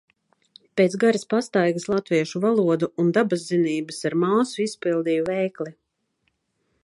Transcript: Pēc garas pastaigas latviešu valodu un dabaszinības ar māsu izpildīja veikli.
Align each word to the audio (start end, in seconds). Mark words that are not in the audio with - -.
Pēc 0.79 0.93
garas 1.01 1.25
pastaigas 1.33 1.85
latviešu 1.93 2.41
valodu 2.47 2.89
un 3.03 3.13
dabaszinības 3.17 4.01
ar 4.11 4.17
māsu 4.25 4.65
izpildīja 4.67 5.27
veikli. 5.31 5.75